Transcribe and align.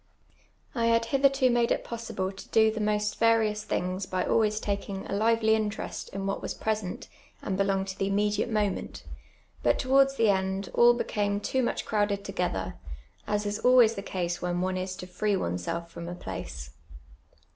I 0.73 0.87
had 0.87 1.03
bithei 1.03 1.31
to 1.33 1.49
made 1.51 1.71
it 1.71 1.83
possible 1.83 2.31
to 2.31 2.49
do 2.49 2.71
the 2.71 2.79
most 2.81 3.19
various 3.19 3.63
thin«::s 3.63 4.07
by 4.07 4.25
always 4.25 4.59
taking 4.59 5.05
a 5.05 5.13
lively 5.13 5.53
interest 5.53 6.09
in 6.09 6.25
what 6.25 6.41
was 6.41 6.55
present 6.55 7.07
and 7.43 7.55
be 7.55 7.63
longed 7.63 7.89
to 7.89 7.99
the 7.99 8.07
immediate 8.07 8.49
moment; 8.49 9.03
but 9.61 9.77
towards 9.77 10.15
tlie 10.17 10.35
end 10.35 10.71
all 10.73 10.97
Ix'camc 10.97 11.43
too 11.43 11.61
much 11.61 11.85
crowdi'd 11.85 12.23
toj^ether, 12.23 12.73
as 13.27 13.45
is 13.45 13.59
always 13.59 13.93
tlie 13.93 14.07
case 14.07 14.41
when 14.41 14.59
one 14.61 14.75
is 14.75 14.95
to 14.95 15.05
free 15.05 15.35
oneself 15.37 15.91
from 15.91 16.07
a 16.07 16.15
place. 16.15 16.71